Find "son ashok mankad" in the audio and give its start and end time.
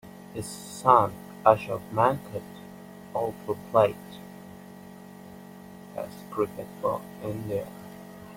0.47-2.41